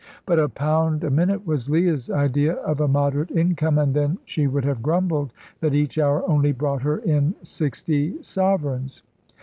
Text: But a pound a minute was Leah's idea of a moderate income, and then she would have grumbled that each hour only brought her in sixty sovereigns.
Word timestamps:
But 0.25 0.39
a 0.39 0.49
pound 0.49 1.03
a 1.03 1.11
minute 1.11 1.45
was 1.45 1.69
Leah's 1.69 2.09
idea 2.09 2.53
of 2.55 2.81
a 2.81 2.87
moderate 2.87 3.29
income, 3.29 3.77
and 3.77 3.93
then 3.93 4.17
she 4.25 4.47
would 4.47 4.65
have 4.65 4.81
grumbled 4.81 5.31
that 5.59 5.75
each 5.75 5.99
hour 5.99 6.27
only 6.27 6.51
brought 6.53 6.81
her 6.81 6.97
in 6.97 7.35
sixty 7.43 8.15
sovereigns. 8.23 9.03